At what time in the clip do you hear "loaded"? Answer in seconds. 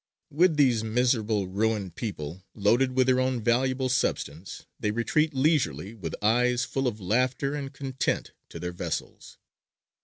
2.55-2.97